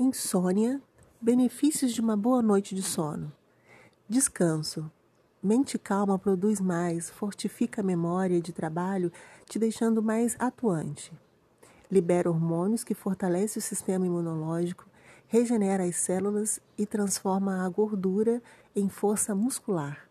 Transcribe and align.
Insônia. 0.00 0.80
Benefícios 1.20 1.92
de 1.92 2.00
uma 2.00 2.16
boa 2.16 2.40
noite 2.40 2.72
de 2.72 2.84
sono. 2.84 3.32
Descanso. 4.08 4.88
Mente 5.42 5.76
calma 5.76 6.16
produz 6.16 6.60
mais, 6.60 7.10
fortifica 7.10 7.80
a 7.80 7.84
memória 7.84 8.40
de 8.40 8.52
trabalho, 8.52 9.10
te 9.44 9.58
deixando 9.58 10.00
mais 10.00 10.36
atuante. 10.38 11.12
Libera 11.90 12.30
hormônios 12.30 12.84
que 12.84 12.94
fortalece 12.94 13.58
o 13.58 13.60
sistema 13.60 14.06
imunológico, 14.06 14.86
regenera 15.26 15.82
as 15.82 15.96
células 15.96 16.60
e 16.78 16.86
transforma 16.86 17.66
a 17.66 17.68
gordura 17.68 18.40
em 18.76 18.88
força 18.88 19.34
muscular. 19.34 20.07